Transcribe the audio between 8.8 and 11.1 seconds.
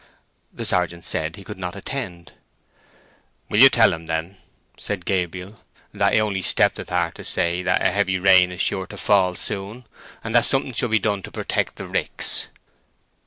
to fall soon, and that something should be